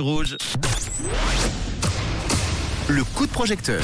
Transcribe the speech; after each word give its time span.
Rouge. 0.00 0.36
Le 2.88 3.02
coup 3.02 3.26
de 3.26 3.32
projecteur. 3.32 3.82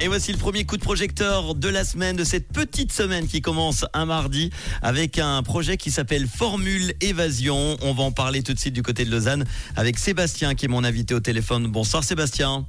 Et 0.00 0.08
voici 0.08 0.32
le 0.32 0.38
premier 0.38 0.64
coup 0.64 0.78
de 0.78 0.82
projecteur 0.82 1.54
de 1.54 1.68
la 1.68 1.84
semaine, 1.84 2.16
de 2.16 2.24
cette 2.24 2.48
petite 2.50 2.90
semaine 2.90 3.26
qui 3.26 3.42
commence 3.42 3.84
un 3.92 4.06
mardi 4.06 4.48
avec 4.80 5.18
un 5.18 5.42
projet 5.42 5.76
qui 5.76 5.90
s'appelle 5.90 6.26
Formule 6.26 6.94
Évasion. 7.02 7.76
On 7.82 7.92
va 7.92 8.04
en 8.04 8.12
parler 8.12 8.42
tout 8.42 8.54
de 8.54 8.58
suite 8.58 8.72
du 8.72 8.82
côté 8.82 9.04
de 9.04 9.10
Lausanne 9.10 9.44
avec 9.76 9.98
Sébastien 9.98 10.54
qui 10.54 10.64
est 10.64 10.68
mon 10.68 10.84
invité 10.84 11.12
au 11.12 11.20
téléphone. 11.20 11.66
Bonsoir 11.66 12.02
Sébastien. 12.02 12.64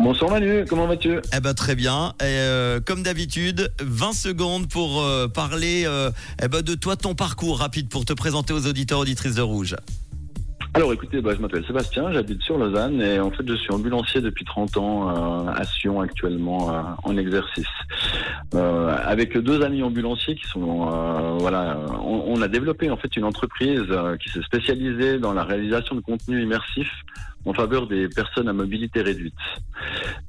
Bonsoir 0.00 0.32
Manu, 0.32 0.64
comment 0.68 0.88
vas-tu? 0.88 1.20
Eh 1.36 1.38
ben 1.38 1.54
très 1.54 1.76
bien. 1.76 2.14
Et, 2.20 2.24
euh, 2.24 2.80
comme 2.84 3.04
d'habitude, 3.04 3.72
20 3.80 4.12
secondes 4.12 4.68
pour 4.68 5.02
euh, 5.02 5.28
parler 5.28 5.84
euh, 5.86 6.10
eh 6.42 6.48
ben, 6.48 6.62
de 6.62 6.74
toi, 6.74 6.96
ton 6.96 7.14
parcours 7.14 7.60
rapide 7.60 7.88
pour 7.88 8.04
te 8.04 8.12
présenter 8.12 8.52
aux 8.52 8.66
auditeurs 8.66 8.98
auditrices 8.98 9.36
de 9.36 9.42
Rouge. 9.42 9.76
Alors 10.76 10.92
écoutez, 10.92 11.22
bah, 11.22 11.30
je 11.34 11.40
m'appelle 11.40 11.64
Sébastien, 11.64 12.12
j'habite 12.12 12.42
sur 12.42 12.58
Lausanne 12.58 13.00
et 13.00 13.18
en 13.18 13.30
fait 13.30 13.48
je 13.48 13.54
suis 13.54 13.72
ambulancier 13.72 14.20
depuis 14.20 14.44
30 14.44 14.76
ans 14.76 15.08
euh, 15.08 15.50
à 15.50 15.64
Sion 15.64 16.02
actuellement 16.02 16.70
euh, 16.70 16.82
en 17.02 17.16
exercice. 17.16 17.64
Euh, 18.54 18.96
avec 19.04 19.36
deux 19.36 19.62
amis 19.62 19.82
ambulanciers 19.82 20.34
qui 20.36 20.46
sont 20.46 20.88
euh, 20.92 21.36
voilà, 21.38 21.78
on, 22.00 22.24
on, 22.28 22.42
a 22.42 22.48
développé 22.48 22.90
en 22.90 22.96
fait 22.96 23.16
une 23.16 23.24
entreprise 23.24 23.82
euh, 23.90 24.16
qui 24.16 24.28
s'est 24.30 24.42
spécialisée 24.42 25.18
dans 25.18 25.32
la 25.32 25.42
réalisation 25.42 25.96
de 25.96 26.00
contenu 26.00 26.42
immersif 26.42 26.88
en 27.44 27.52
faveur 27.54 27.86
des 27.86 28.08
personnes 28.08 28.48
à 28.48 28.52
mobilité 28.52 29.02
réduite. 29.02 29.34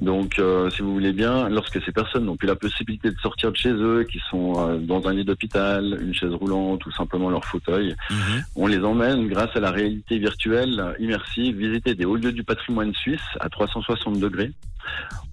Donc, 0.01 0.37
euh, 0.37 0.69
si 0.69 0.83
vous 0.83 0.93
voulez 0.93 1.13
bien, 1.13 1.49
lorsque 1.49 1.83
ces 1.83 1.91
personnes 1.91 2.25
n'ont 2.25 2.37
plus 2.37 2.47
la 2.47 2.55
possibilité 2.55 3.09
de 3.09 3.17
sortir 3.19 3.51
de 3.51 3.57
chez 3.57 3.71
eux, 3.71 4.03
qui 4.03 4.19
sont 4.29 4.53
euh, 4.57 4.77
dans 4.77 5.07
un 5.07 5.13
lit 5.13 5.25
d'hôpital, 5.25 5.97
une 5.99 6.13
chaise 6.13 6.33
roulante 6.33 6.85
ou 6.85 6.91
simplement 6.91 7.29
leur 7.31 7.43
fauteuil, 7.43 7.95
Mhm. 8.11 8.43
on 8.55 8.67
les 8.67 8.83
emmène 8.83 9.27
grâce 9.27 9.55
à 9.55 9.59
la 9.59 9.71
réalité 9.71 10.19
virtuelle 10.19 10.95
immersive 10.99 11.57
visiter 11.57 11.95
des 11.95 12.05
hauts 12.05 12.15
lieux 12.17 12.31
du 12.31 12.43
patrimoine 12.43 12.93
suisse 12.93 13.19
à 13.39 13.49
360 13.49 14.19
degrés. 14.19 14.51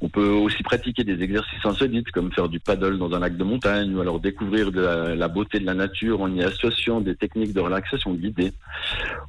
On 0.00 0.08
peut 0.08 0.28
aussi 0.28 0.62
pratiquer 0.62 1.02
des 1.02 1.22
exercices 1.22 1.64
insolites 1.64 2.10
comme 2.10 2.30
faire 2.30 2.48
du 2.48 2.60
paddle 2.60 2.98
dans 2.98 3.12
un 3.14 3.20
lac 3.20 3.38
de 3.38 3.44
montagne 3.44 3.94
ou 3.94 4.00
alors 4.00 4.20
découvrir 4.20 4.70
de 4.70 4.82
la, 4.82 5.14
la 5.14 5.28
beauté 5.28 5.60
de 5.60 5.64
la 5.64 5.72
nature 5.72 6.20
en 6.20 6.30
y 6.34 6.42
associant 6.42 7.00
des 7.00 7.14
techniques 7.14 7.54
de 7.54 7.60
relaxation 7.60 8.12
guidée. 8.12 8.52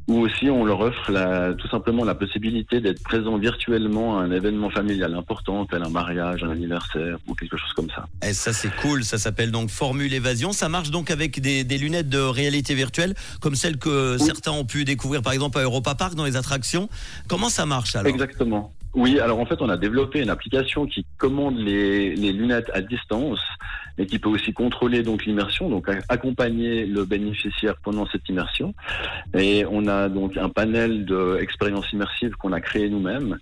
Ou 0.08 0.20
aussi 0.20 0.50
on 0.50 0.66
leur 0.66 0.82
offre 0.82 1.12
la, 1.12 1.54
tout 1.54 1.70
simplement 1.70 2.04
la 2.04 2.16
possibilité 2.16 2.82
d'être 2.82 3.02
présent 3.04 3.38
virtuellement 3.38 4.20
à 4.20 4.24
un 4.24 4.32
événement 4.32 4.70
familial 4.70 5.16
important 5.16 5.66
tel 5.66 5.82
un 5.82 5.90
mariage, 5.90 6.44
un 6.44 6.50
anniversaire 6.50 7.20
ou 7.28 7.36
quelque 7.36 7.56
chose 7.56 7.72
comme 7.74 7.90
ça. 7.90 8.08
Et 8.28 8.34
ça 8.34 8.52
c'est 8.52 8.76
cool, 8.82 9.06
ça 9.06 9.18
s'appelle 9.18 9.52
donc 9.52 9.70
Formule 9.70 10.14
Évasion. 10.14 10.52
Ça 10.52 10.68
marche 10.68 10.92
donc 10.92 11.10
avec 11.10 11.40
des, 11.40 11.64
des 11.64 11.78
lunettes 11.78 12.10
de 12.10 12.20
réalité 12.20 12.76
virtuelle 12.76 13.14
comme 13.40 13.56
celles 13.56 13.78
que 13.78 14.18
certains 14.18 14.52
ont 14.52 14.66
pu 14.66 14.84
découvrir 14.84 15.22
par 15.22 15.32
exemple 15.32 15.58
à 15.58 15.62
Europa 15.62 15.96
Park 15.96 16.16
dans 16.16 16.26
les 16.26 16.36
attractions. 16.36 16.90
Comment 17.30 17.50
ça 17.50 17.66
marche 17.66 17.96
alors? 17.96 18.12
Exactement. 18.12 18.74
Oui, 18.96 19.20
alors 19.20 19.40
en 19.40 19.46
fait, 19.46 19.62
on 19.62 19.68
a 19.68 19.76
développé 19.76 20.22
une 20.22 20.30
application 20.30 20.86
qui 20.86 21.06
commande 21.18 21.58
les, 21.58 22.16
lunettes 22.16 22.72
à 22.74 22.80
distance 22.80 23.42
et 23.98 24.06
qui 24.06 24.20
peut 24.20 24.30
aussi 24.30 24.54
contrôler 24.54 25.04
donc 25.04 25.26
l'immersion, 25.26 25.70
donc 25.70 25.90
accompagner 26.08 26.86
le 26.86 27.04
bénéficiaire 27.04 27.76
pendant 27.84 28.06
cette 28.08 28.28
immersion. 28.30 28.74
Et 29.38 29.66
on 29.70 29.88
a 29.88 30.08
donc 30.08 30.38
un 30.38 30.48
panel 30.48 31.06
d'expériences 31.06 31.92
immersives 31.92 32.36
qu'on 32.38 32.54
a 32.54 32.62
créé 32.62 32.88
nous-mêmes. 32.88 33.38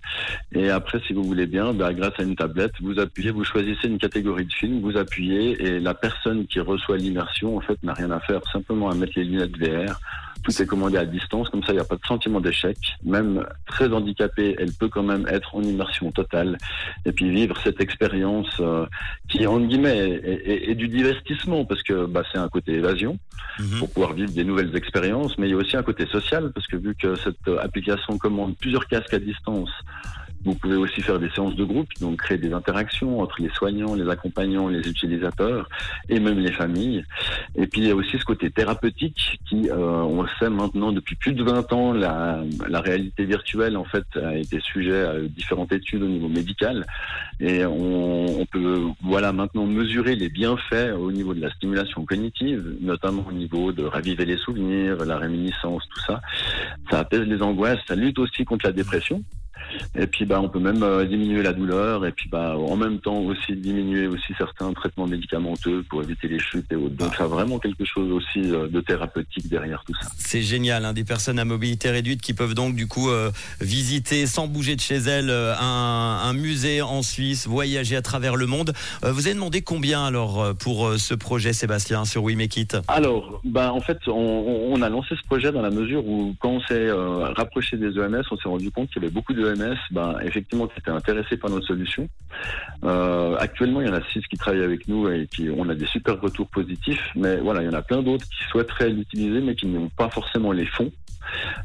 Et 0.52 0.70
après, 0.70 1.00
si 1.06 1.12
vous 1.12 1.22
voulez 1.22 1.46
bien, 1.46 1.72
bah, 1.72 1.92
grâce 1.92 2.18
à 2.18 2.24
une 2.24 2.34
tablette, 2.34 2.72
vous 2.80 2.98
appuyez, 2.98 3.30
vous 3.30 3.44
choisissez 3.44 3.86
une 3.86 3.98
catégorie 3.98 4.46
de 4.46 4.52
film, 4.52 4.80
vous 4.80 4.96
appuyez 4.96 5.62
et 5.64 5.78
la 5.78 5.94
personne 5.94 6.46
qui 6.48 6.58
reçoit 6.58 6.96
l'immersion, 6.96 7.56
en 7.56 7.60
fait, 7.60 7.80
n'a 7.84 7.94
rien 7.94 8.10
à 8.10 8.18
faire, 8.18 8.40
simplement 8.52 8.90
à 8.90 8.94
mettre 8.94 9.12
les 9.16 9.24
lunettes 9.24 9.56
VR. 9.56 10.00
Tout 10.44 10.62
est 10.62 10.66
commandé 10.66 10.98
à 10.98 11.06
distance, 11.06 11.48
comme 11.48 11.62
ça 11.64 11.72
il 11.72 11.76
n'y 11.76 11.80
a 11.80 11.84
pas 11.84 11.96
de 11.96 12.04
sentiment 12.06 12.38
d'échec. 12.40 12.76
Même 13.02 13.44
très 13.66 13.90
handicapée, 13.90 14.54
elle 14.58 14.72
peut 14.72 14.88
quand 14.88 15.02
même 15.02 15.26
être 15.28 15.54
en 15.54 15.62
immersion 15.62 16.12
totale 16.12 16.58
et 17.06 17.12
puis 17.12 17.30
vivre 17.30 17.56
cette 17.64 17.80
expérience 17.80 18.54
euh, 18.60 18.84
qui, 19.28 19.46
en 19.46 19.58
guillemets, 19.60 19.96
est, 19.98 20.48
est- 20.50 20.70
est 20.70 20.74
du 20.74 20.88
divertissement 20.88 21.64
parce 21.64 21.82
que 21.82 22.04
bah, 22.06 22.22
c'est 22.30 22.38
un 22.38 22.48
côté 22.48 22.72
évasion 22.74 23.18
Mhm. 23.60 23.78
pour 23.78 23.90
pouvoir 23.92 24.12
vivre 24.14 24.32
des 24.32 24.42
nouvelles 24.42 24.74
expériences, 24.76 25.38
mais 25.38 25.46
il 25.46 25.50
y 25.52 25.54
a 25.54 25.56
aussi 25.56 25.76
un 25.76 25.84
côté 25.84 26.06
social 26.06 26.50
parce 26.52 26.66
que 26.66 26.76
vu 26.76 26.94
que 26.96 27.14
cette 27.14 27.46
application 27.62 28.18
commande 28.18 28.56
plusieurs 28.58 28.86
casques 28.88 29.14
à 29.14 29.20
distance, 29.20 29.70
vous 30.44 30.54
pouvez 30.54 30.76
aussi 30.76 31.00
faire 31.00 31.18
des 31.18 31.30
séances 31.30 31.56
de 31.56 31.64
groupe, 31.64 31.88
donc 32.00 32.18
créer 32.18 32.38
des 32.38 32.52
interactions 32.52 33.20
entre 33.20 33.40
les 33.40 33.50
soignants, 33.50 33.94
les 33.94 34.08
accompagnants, 34.08 34.68
les 34.68 34.88
utilisateurs 34.88 35.68
et 36.08 36.20
même 36.20 36.38
les 36.38 36.52
familles. 36.52 37.04
Et 37.56 37.66
puis 37.66 37.82
il 37.82 37.88
y 37.88 37.90
a 37.90 37.94
aussi 37.94 38.18
ce 38.18 38.24
côté 38.24 38.50
thérapeutique 38.50 39.40
qui, 39.48 39.70
euh, 39.70 39.76
on 39.76 40.26
sait 40.38 40.50
maintenant 40.50 40.92
depuis 40.92 41.16
plus 41.16 41.32
de 41.32 41.42
20 41.42 41.72
ans, 41.72 41.92
la, 41.92 42.42
la 42.68 42.80
réalité 42.80 43.24
virtuelle 43.24 43.76
en 43.76 43.84
fait 43.84 44.04
a 44.16 44.36
été 44.36 44.60
sujet 44.60 45.02
à 45.02 45.20
différentes 45.20 45.72
études 45.72 46.02
au 46.02 46.08
niveau 46.08 46.28
médical 46.28 46.86
et 47.40 47.64
on, 47.64 48.40
on 48.40 48.46
peut 48.46 48.82
voilà 49.02 49.32
maintenant 49.32 49.66
mesurer 49.66 50.14
les 50.14 50.28
bienfaits 50.28 50.94
au 50.98 51.10
niveau 51.12 51.34
de 51.34 51.40
la 51.40 51.50
stimulation 51.50 52.04
cognitive, 52.04 52.76
notamment 52.80 53.24
au 53.28 53.32
niveau 53.32 53.72
de 53.72 53.84
raviver 53.84 54.24
les 54.24 54.36
souvenirs, 54.36 55.04
la 55.04 55.18
réminiscence, 55.18 55.82
tout 55.94 56.00
ça. 56.06 56.20
Ça 56.90 57.00
apaise 57.00 57.22
les 57.22 57.42
angoisses, 57.42 57.80
ça 57.86 57.94
lutte 57.94 58.18
aussi 58.18 58.44
contre 58.44 58.66
la 58.66 58.72
dépression. 58.72 59.22
Et 59.94 60.06
puis 60.06 60.24
bah 60.24 60.40
on 60.40 60.48
peut 60.48 60.58
même 60.58 60.82
euh, 60.82 61.04
diminuer 61.04 61.42
la 61.42 61.52
douleur 61.52 62.06
et 62.06 62.12
puis 62.12 62.28
bah 62.28 62.56
en 62.56 62.76
même 62.76 62.98
temps 62.98 63.18
aussi 63.18 63.54
diminuer 63.54 64.06
aussi 64.06 64.32
certains 64.36 64.72
traitements 64.72 65.06
médicamenteux 65.06 65.84
pour 65.88 66.02
éviter 66.02 66.28
les 66.28 66.38
chutes 66.38 66.70
et 66.72 66.76
autres. 66.76 66.94
Donc 66.96 67.14
ça 67.14 67.24
a 67.24 67.26
vraiment 67.26 67.58
quelque 67.58 67.84
chose 67.84 68.10
aussi 68.10 68.50
euh, 68.50 68.68
de 68.68 68.80
thérapeutique 68.80 69.48
derrière 69.48 69.82
tout 69.86 69.94
ça. 70.00 70.08
C'est 70.18 70.42
génial, 70.42 70.84
hein, 70.84 70.92
des 70.92 71.04
personnes 71.04 71.38
à 71.38 71.44
mobilité 71.44 71.90
réduite 71.90 72.20
qui 72.20 72.34
peuvent 72.34 72.54
donc 72.54 72.74
du 72.74 72.86
coup 72.86 73.10
euh, 73.10 73.30
visiter 73.60 74.26
sans 74.26 74.46
bouger 74.46 74.76
de 74.76 74.80
chez 74.80 74.96
elles 74.96 75.30
un, 75.30 76.20
un 76.24 76.32
musée 76.32 76.82
en 76.82 77.02
Suisse, 77.02 77.46
voyager 77.46 77.96
à 77.96 78.02
travers 78.02 78.36
le 78.36 78.46
monde. 78.46 78.72
Euh, 79.04 79.12
vous 79.12 79.26
avez 79.26 79.34
demandé 79.34 79.62
combien 79.62 80.04
alors 80.04 80.54
pour 80.56 80.92
ce 80.98 81.14
projet 81.14 81.52
Sébastien 81.52 82.04
sur 82.04 82.22
We 82.22 82.36
Make 82.36 82.56
It 82.56 82.76
Alors, 82.88 83.40
bah, 83.44 83.72
en 83.72 83.80
fait, 83.80 83.98
on, 84.06 84.12
on 84.72 84.82
a 84.82 84.88
lancé 84.88 85.14
ce 85.16 85.26
projet 85.26 85.52
dans 85.52 85.62
la 85.62 85.70
mesure 85.70 86.06
où, 86.06 86.34
quand 86.38 86.50
on 86.50 86.60
s'est 86.60 86.90
rapproché 86.90 87.76
des 87.76 87.98
EMS, 87.98 88.22
on 88.30 88.36
s'est 88.36 88.48
rendu 88.48 88.70
compte 88.70 88.90
qu'il 88.90 89.02
y 89.02 89.04
avait 89.04 89.14
beaucoup 89.14 89.32
d'EMS, 89.32 89.63
bah, 89.90 90.18
effectivement, 90.22 90.66
qui 90.66 90.78
étaient 90.78 90.90
intéressés 90.90 91.36
par 91.36 91.50
notre 91.50 91.66
solution. 91.66 92.08
Euh, 92.84 93.36
actuellement, 93.38 93.80
il 93.80 93.88
y 93.88 93.90
en 93.90 93.94
a 93.94 94.02
six 94.12 94.20
qui 94.28 94.36
travaillent 94.36 94.64
avec 94.64 94.88
nous 94.88 95.08
et 95.08 95.26
qui, 95.26 95.48
on 95.50 95.68
a 95.68 95.74
des 95.74 95.86
super 95.86 96.20
retours 96.20 96.48
positifs, 96.48 97.10
mais 97.14 97.36
voilà, 97.36 97.62
il 97.62 97.66
y 97.66 97.68
en 97.68 97.74
a 97.74 97.82
plein 97.82 98.02
d'autres 98.02 98.26
qui 98.26 98.44
souhaiteraient 98.50 98.90
l'utiliser, 98.90 99.40
mais 99.40 99.54
qui 99.54 99.66
n'ont 99.66 99.88
pas 99.88 100.10
forcément 100.10 100.52
les 100.52 100.66
fonds. 100.66 100.90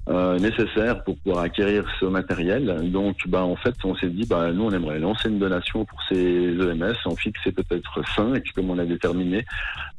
Euh, 0.09 0.39
nécessaires 0.39 1.03
pour 1.03 1.17
pouvoir 1.17 1.43
acquérir 1.43 1.85
ce 1.99 2.05
matériel. 2.05 2.91
Donc, 2.91 3.17
bah, 3.27 3.43
en 3.43 3.55
fait, 3.55 3.75
on 3.83 3.95
s'est 3.95 4.09
dit, 4.09 4.25
bah, 4.25 4.51
nous, 4.51 4.63
on 4.63 4.71
aimerait 4.71 4.99
lancer 4.99 5.29
une 5.29 5.39
donation 5.39 5.85
pour 5.85 6.01
ces 6.09 6.15
EMS, 6.17 6.95
en 7.05 7.15
fixer 7.15 7.51
peut-être 7.51 8.01
5, 8.15 8.43
comme 8.55 8.69
on 8.69 8.79
a 8.79 8.85
déterminé, 8.85 9.45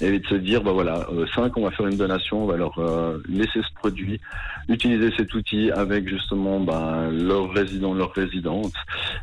et 0.01 0.19
de 0.19 0.27
se 0.27 0.35
dire, 0.35 0.63
bah 0.63 0.73
voilà, 0.73 1.07
5, 1.35 1.57
on 1.57 1.65
va 1.65 1.71
faire 1.71 1.87
une 1.87 1.97
donation, 1.97 2.43
on 2.43 2.47
va 2.47 2.57
leur 2.57 2.79
euh, 2.79 3.23
laisser 3.29 3.61
ce 3.63 3.75
produit, 3.75 4.21
utiliser 4.69 5.13
cet 5.17 5.35
outil 5.35 5.71
avec 5.71 6.09
justement 6.09 6.61
bah, 6.61 7.09
leurs 7.11 7.51
résidents, 7.51 7.95
leurs 7.95 8.13
résidentes, 8.13 8.75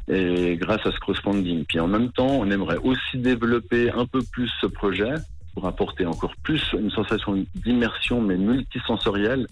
et 0.07 0.55
grâce 0.57 0.85
à 0.85 0.91
ce 0.91 0.99
crowdfunding. 0.99 1.65
Puis 1.65 1.79
en 1.79 1.87
même 1.87 2.11
temps, 2.11 2.29
on 2.29 2.49
aimerait 2.49 2.77
aussi 2.77 3.17
développer 3.17 3.91
un 3.91 4.05
peu 4.05 4.19
plus 4.31 4.51
ce 4.61 4.67
projet 4.67 5.13
pour 5.53 5.65
apporter 5.65 6.05
encore 6.05 6.35
plus 6.43 6.61
une 6.73 6.91
sensation 6.91 7.43
d'immersion, 7.55 8.21
mais 8.21 8.37
multisensorielle, 8.37 9.47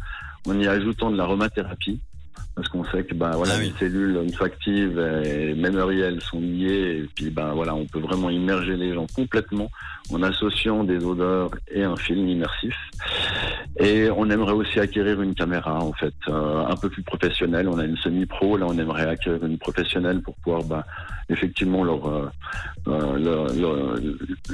en 0.46 0.60
y 0.60 0.68
ajoutant 0.68 1.12
de 1.12 1.18
l'aromathérapie. 1.18 2.02
Parce 2.56 2.70
qu'on 2.70 2.86
sait 2.86 3.04
que 3.04 3.14
bah 3.14 3.32
voilà 3.36 3.54
Ah 3.56 3.60
oui. 3.60 3.74
les 3.74 3.80
cellules 3.80 4.18
actives 4.40 4.98
et 5.26 5.54
mémorielles 5.56 6.22
sont 6.22 6.40
liées 6.40 7.02
et 7.04 7.10
puis 7.14 7.30
bah 7.30 7.52
voilà 7.54 7.76
on 7.76 7.86
peut 7.86 8.00
vraiment 8.00 8.30
immerger 8.30 8.78
les 8.78 8.94
gens 8.94 9.06
complètement 9.14 9.70
en 10.10 10.24
associant 10.24 10.84
des 10.86 11.04
odeurs 11.04 11.52
et 11.70 11.84
un 11.84 11.98
film 11.98 12.28
immersif. 12.30 12.76
Et 13.78 14.10
on 14.16 14.30
aimerait 14.30 14.54
aussi 14.54 14.80
acquérir 14.80 15.22
une 15.22 15.36
caméra 15.36 15.80
en 15.80 15.92
fait 15.94 16.14
euh, 16.30 16.66
un 16.66 16.76
peu 16.78 16.90
plus 16.90 17.04
professionnelle. 17.04 17.68
On 17.68 17.78
a 17.78 17.84
une 17.84 17.98
semi-pro, 17.98 18.56
là 18.56 18.66
on 18.70 18.78
aimerait 18.78 19.08
acquérir 19.10 19.44
une 19.46 19.58
professionnelle 19.58 20.22
pour 20.22 20.36
pouvoir 20.36 20.64
bah, 20.64 20.86
effectivement 21.30 21.84
leur, 21.84 22.08
euh, 22.08 22.30
euh, 22.88 23.18
leur, 23.18 23.54
leur, 23.54 23.96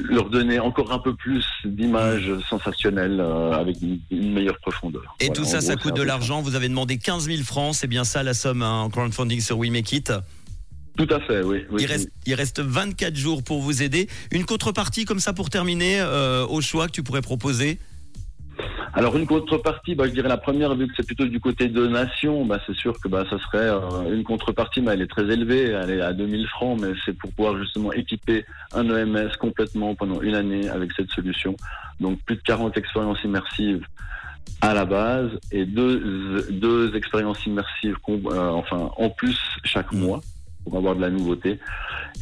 leur 0.09 0.29
donner 0.29 0.59
encore 0.59 0.91
un 0.91 0.99
peu 0.99 1.13
plus 1.13 1.45
d'images 1.65 2.31
sensationnelles 2.49 3.19
euh, 3.19 3.51
avec 3.51 3.81
une, 3.81 3.99
une 4.09 4.33
meilleure 4.33 4.57
profondeur. 4.59 5.15
Et 5.19 5.25
Voilà, 5.27 5.33
tout 5.41 5.45
ça, 5.45 5.61
ça 5.61 5.75
coûte 5.75 5.95
de 5.95 6.01
l'argent. 6.01 6.41
Vous 6.41 6.55
avez 6.55 6.69
demandé 6.69 6.97
15 6.97 7.25
000 7.25 7.43
francs, 7.43 7.70
c'est 7.73 7.87
bien 7.87 8.03
ça 8.03 8.23
la 8.23 8.33
somme 8.33 8.61
hein, 8.61 8.81
en 8.81 8.89
crowdfunding 8.89 9.41
sur 9.41 9.57
We 9.57 9.71
Make 9.71 9.91
It. 9.91 10.13
Tout 10.97 11.07
à 11.09 11.19
fait, 11.21 11.41
oui. 11.43 11.65
oui 11.71 11.81
Il 11.83 11.85
reste, 11.85 12.09
il 12.25 12.33
reste 12.33 12.59
24 12.59 13.15
jours 13.15 13.43
pour 13.43 13.61
vous 13.61 13.81
aider. 13.81 14.07
Une 14.31 14.45
contrepartie 14.45 15.05
comme 15.05 15.19
ça 15.19 15.33
pour 15.33 15.49
terminer 15.49 16.01
euh, 16.01 16.45
au 16.45 16.61
choix 16.61 16.87
que 16.87 16.91
tu 16.91 17.03
pourrais 17.03 17.21
proposer? 17.21 17.79
Alors 18.93 19.15
une 19.15 19.25
contrepartie, 19.25 19.95
bah, 19.95 20.05
je 20.05 20.11
dirais 20.11 20.27
la 20.27 20.37
première, 20.37 20.75
vu 20.75 20.85
que 20.87 20.93
c'est 20.97 21.05
plutôt 21.05 21.25
du 21.25 21.39
côté 21.39 21.69
donation, 21.69 22.45
bah, 22.45 22.59
c'est 22.67 22.75
sûr 22.75 22.99
que 22.99 23.07
bah, 23.07 23.23
ça 23.29 23.39
serait 23.39 23.69
euh, 23.69 24.13
une 24.13 24.23
contrepartie, 24.23 24.81
mais 24.81 24.91
elle 24.91 25.01
est 25.01 25.09
très 25.09 25.23
élevée, 25.23 25.69
elle 25.69 25.91
est 25.91 26.01
à 26.01 26.11
2000 26.11 26.45
francs, 26.49 26.77
mais 26.81 26.89
c'est 27.05 27.17
pour 27.17 27.31
pouvoir 27.31 27.57
justement 27.57 27.93
équiper 27.93 28.45
un 28.73 28.89
EMS 28.89 29.29
complètement 29.39 29.95
pendant 29.95 30.21
une 30.21 30.35
année 30.35 30.67
avec 30.67 30.91
cette 30.91 31.09
solution. 31.11 31.55
Donc 32.01 32.19
plus 32.25 32.35
de 32.35 32.41
40 32.41 32.77
expériences 32.77 33.23
immersives 33.23 33.85
à 34.61 34.73
la 34.73 34.85
base 34.85 35.31
et 35.51 35.65
deux, 35.65 36.47
deux 36.51 36.95
expériences 36.95 37.45
immersives, 37.45 37.95
euh, 38.07 38.49
enfin 38.49 38.91
en 38.95 39.09
plus 39.09 39.39
chaque 39.63 39.91
mois 39.91 40.21
pour 40.63 40.77
avoir 40.77 40.95
de 40.95 41.01
la 41.01 41.09
nouveauté. 41.09 41.59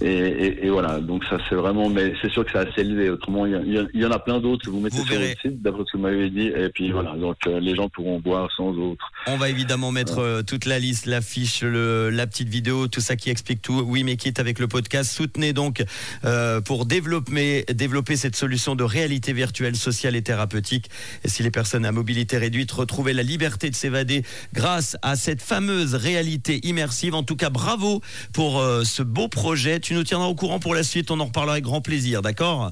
Et, 0.02 0.66
et, 0.66 0.70
voilà, 0.70 1.00
donc 1.00 1.26
ça 1.26 1.38
c'est 1.50 1.56
vraiment, 1.56 1.90
mais 1.90 2.14
c'est 2.22 2.32
sûr 2.32 2.46
que 2.46 2.52
c'est 2.52 2.60
assez 2.60 2.82
élevé. 2.82 3.10
Autrement, 3.10 3.46
il 3.46 3.90
y, 3.94 4.06
en 4.06 4.12
a 4.12 4.20
plein 4.20 4.40
d'autres. 4.40 4.70
Vous 4.70 4.80
mettez 4.80 4.98
sur 4.98 5.20
le 5.20 5.28
site, 5.42 5.62
d'après 5.62 5.84
ce 5.86 5.92
que 5.92 5.98
vous 5.98 6.04
m'avez 6.04 6.30
dit, 6.30 6.48
et 6.48 6.70
puis 6.70 6.92
voilà, 6.92 7.16
donc 7.16 7.36
euh, 7.48 7.60
les 7.60 7.76
gens 7.76 7.90
pourront 7.90 8.22
voir 8.24 8.50
sans 8.56 8.70
autre. 8.70 9.12
On 9.28 9.38
va 9.38 9.50
évidemment 9.50 9.92
mettre 9.92 10.20
euh, 10.20 10.42
toute 10.42 10.66
la 10.66 10.80
liste, 10.80 11.06
l'affiche, 11.06 11.64
la 11.64 12.28
petite 12.28 12.48
vidéo, 12.48 12.88
tout 12.88 13.02
ça 13.02 13.16
qui 13.16 13.30
explique 13.30 13.62
tout. 13.62 13.84
Oui, 13.86 14.04
mais 14.04 14.16
quitte 14.16 14.40
avec 14.40 14.60
le 14.60 14.68
podcast. 14.68 15.12
Soutenez 15.12 15.52
donc 15.52 15.84
euh, 16.24 16.62
pour 16.62 16.86
développer, 16.86 17.66
développer 17.74 18.16
cette 18.16 18.36
solution 18.36 18.76
de 18.76 18.84
réalité 18.84 19.34
virtuelle, 19.34 19.76
sociale 19.76 20.16
et 20.16 20.22
thérapeutique. 20.22 20.90
Et 21.26 21.28
si 21.28 21.44
les 21.44 21.52
personnes 21.52 21.86
à 21.86 21.92
mobilité 21.92 22.38
réduite 22.38 22.72
retrouvaient 22.72 23.14
la 23.14 23.24
liberté 23.24 23.70
de 23.70 23.76
s'évader 23.76 24.24
grâce 24.54 24.98
à 25.02 25.16
cette 25.16 25.42
fameuse 25.42 25.96
réalité 25.96 26.66
immersive, 26.66 27.16
en 27.16 27.24
tout 27.24 27.36
cas, 27.36 27.50
bravo 27.50 28.02
pour 28.34 28.64
ce 28.84 29.04
beau 29.04 29.28
projet 29.28 29.80
tu 29.89 29.89
nous 29.94 30.04
tiendras 30.04 30.28
au 30.28 30.36
courant 30.36 30.60
pour 30.60 30.76
la 30.76 30.84
suite. 30.84 31.12
On 31.12 31.20
en 31.20 31.26
reparlera 31.26 31.54
avec 31.54 31.64
grand 31.64 31.82
plaisir, 31.82 32.22
d'accord? 32.22 32.72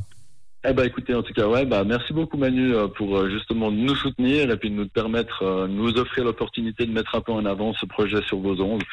Eh 0.68 0.74
ben 0.74 0.86
écoutez, 0.86 1.14
en 1.14 1.24
tout 1.24 1.34
cas, 1.34 1.48
ouais, 1.48 1.66
bah 1.66 1.84
merci 1.86 2.12
beaucoup 2.12 2.36
Manu 2.36 2.74
euh, 2.74 2.88
pour 2.88 3.16
euh, 3.16 3.30
justement 3.30 3.72
nous 3.72 3.96
soutenir 3.96 4.50
et 4.52 4.58
puis 4.58 4.70
nous 4.70 4.88
permettre, 4.88 5.44
euh, 5.44 5.68
nous 5.68 5.92
offrir 5.98 6.26
l'opportunité 6.26 6.86
de 6.86 6.92
mettre 6.92 7.16
un 7.16 7.22
peu 7.22 7.32
en 7.32 7.46
avant 7.46 7.74
ce 7.74 7.86
projet 7.86 8.22
sur 8.24 8.40
vos 8.40 8.60
ondes. 8.60 8.84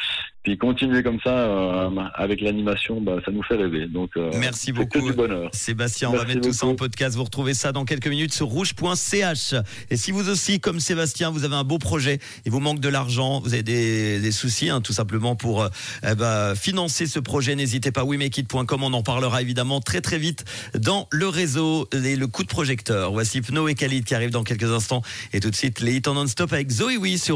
Puis 0.45 0.59
continuer 0.59 1.03
comme 1.03 1.19
ça 1.25 1.91
avec 2.15 2.41
l'animation, 2.41 3.01
bah, 3.01 3.17
ça 3.25 3.33
nous 3.33 3.43
fait 3.43 3.57
rêver. 3.57 3.87
Donc 3.87 4.11
merci 4.39 4.73
beaucoup. 4.73 5.01
du 5.01 5.13
bonheur. 5.13 5.49
Sébastien, 5.53 6.11
on 6.11 6.17
va 6.17 6.25
mettre 6.25 6.43
tout 6.43 6.53
ça 6.53 6.67
en 6.67 6.75
podcast. 6.75 7.17
Vous 7.17 7.25
retrouvez 7.25 7.55
ça 7.55 7.73
dans 7.73 7.85
quelques 7.85 8.09
minutes 8.09 8.35
sur 8.35 8.47
rouge.ch. 8.47 9.55
Et 9.91 9.97
si 9.97 10.13
vous 10.13 10.29
aussi, 10.29 10.61
comme 10.61 10.81
Sébastien, 10.81 11.31
vous 11.31 11.45
avez 11.45 11.57
un 11.57 11.65
beau 11.65 11.79
projet, 11.79 12.19
il 12.45 12.53
vous 12.53 12.61
manque 12.61 12.81
de 12.81 12.89
l'argent, 12.91 13.41
vous 13.41 13.55
avez 13.55 13.63
des, 13.63 14.33
soucis, 14.33 14.69
hein, 14.69 14.83
tout 14.83 14.93
simplement 14.93 15.35
pour 15.35 15.67
ben, 16.03 16.55
financer 16.55 17.07
ce 17.07 17.19
projet, 17.19 17.57
n'hésitez 17.57 17.91
pas. 17.91 18.05
WeMakeIt.com, 18.05 18.83
on 18.83 18.93
en 18.93 19.03
parlera 19.03 19.41
évidemment 19.41 19.81
très 19.81 20.03
très 20.03 20.19
vite 20.19 20.45
dans 20.79 21.09
le 21.11 21.27
réseau 21.27 21.89
et 21.93 22.17
le 22.17 22.27
coup 22.27 22.43
de 22.43 22.49
projecteur. 22.49 23.13
Voici 23.13 23.41
Pno 23.41 23.67
et 23.69 23.75
Khalid 23.75 24.05
qui 24.05 24.15
arrivent 24.15 24.31
dans 24.31 24.45
quelques 24.45 24.71
instants. 24.71 25.01
Et 25.33 25.41
tout 25.41 25.51
de 25.51 25.57
suite, 25.57 25.81
les 25.81 25.95
hits 25.97 26.03
en 26.07 26.15
non-stop 26.15 26.53
avec 26.53 26.71
Zoé 26.71 26.99
Oui 26.99 27.17
sur 27.17 27.33